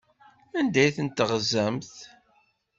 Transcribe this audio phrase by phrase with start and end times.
[0.59, 1.93] Anda ay tent-teɣzamt?